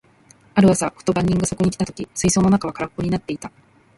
[0.55, 3.51] ある朝、ふと番人がそこに来た時、水槽の中は空っぽになっていた。